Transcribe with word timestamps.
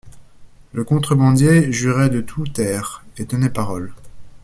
Le 0.73 0.83
contrebandier 0.83 1.71
jurait 1.71 2.09
de 2.09 2.21
tout 2.21 2.47
taire, 2.47 3.05
et 3.19 3.27
tenait 3.27 3.51
parole. 3.51 3.93